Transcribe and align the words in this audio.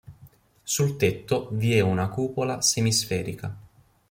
Sul 0.63 0.95
tetto 0.95 1.49
vi 1.51 1.75
è 1.75 1.79
una 1.81 2.09
cupola 2.09 2.59
semisferica. 2.63 3.55